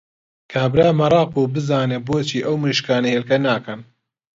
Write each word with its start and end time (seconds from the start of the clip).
کابرا 0.51 0.87
مەراق 0.99 1.27
بوو 1.33 1.51
بزانێ 1.53 1.97
بۆچی 2.07 2.43
ئەو 2.45 2.55
مریشکانە 2.61 3.07
هێلکە 3.13 3.37
ناکەن! 3.45 3.79